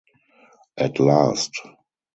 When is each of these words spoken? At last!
At 0.79 0.99
last! 0.99 1.53